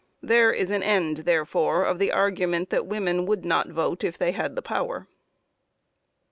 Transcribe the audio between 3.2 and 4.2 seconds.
would not vote if